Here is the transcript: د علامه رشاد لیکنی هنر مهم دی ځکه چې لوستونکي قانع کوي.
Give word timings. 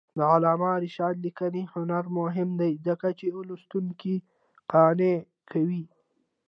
د 0.17 0.19
علامه 0.33 0.71
رشاد 0.83 1.15
لیکنی 1.25 1.63
هنر 1.73 2.03
مهم 2.17 2.49
دی 2.61 2.73
ځکه 2.87 3.07
چې 3.19 3.25
لوستونکي 3.47 4.15
قانع 4.71 5.15
کوي. 5.51 5.83